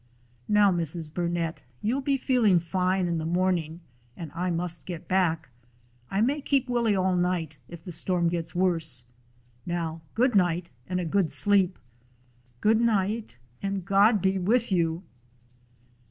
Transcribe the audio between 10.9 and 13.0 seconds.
a good sleep." "Good